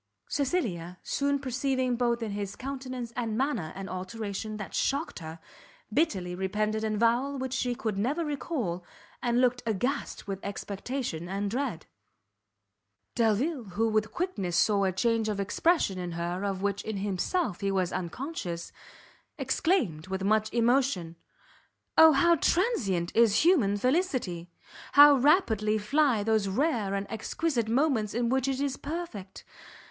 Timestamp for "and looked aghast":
9.21-10.25